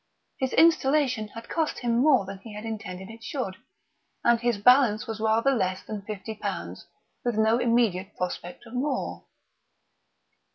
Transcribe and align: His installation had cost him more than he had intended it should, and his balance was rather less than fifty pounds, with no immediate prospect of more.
His 0.39 0.53
installation 0.53 1.27
had 1.27 1.47
cost 1.47 1.77
him 1.77 1.99
more 1.99 2.25
than 2.25 2.39
he 2.39 2.55
had 2.55 2.65
intended 2.65 3.11
it 3.11 3.23
should, 3.23 3.57
and 4.23 4.39
his 4.41 4.57
balance 4.57 5.05
was 5.05 5.19
rather 5.19 5.51
less 5.51 5.83
than 5.83 6.01
fifty 6.01 6.33
pounds, 6.33 6.87
with 7.23 7.37
no 7.37 7.59
immediate 7.59 8.17
prospect 8.17 8.65
of 8.65 8.73
more. 8.73 9.25